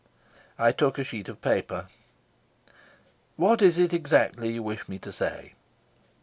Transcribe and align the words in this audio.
I 0.57 0.71
took 0.71 0.97
a 0.97 1.03
sheet 1.03 1.29
of 1.29 1.43
paper. 1.43 1.85
"What 3.35 3.61
is 3.61 3.77
it 3.77 3.93
exactly 3.93 4.51
you 4.53 4.63
wish 4.63 4.89
me 4.89 4.97
to 4.97 5.11
say?" 5.11 5.53